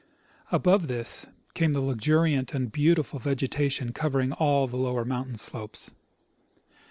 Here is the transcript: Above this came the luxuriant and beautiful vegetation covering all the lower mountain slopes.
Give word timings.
Above 0.51 0.87
this 0.87 1.27
came 1.53 1.73
the 1.73 1.79
luxuriant 1.79 2.55
and 2.55 2.71
beautiful 2.71 3.19
vegetation 3.19 3.93
covering 3.93 4.31
all 4.31 4.65
the 4.65 4.75
lower 4.75 5.05
mountain 5.05 5.37
slopes. 5.37 5.93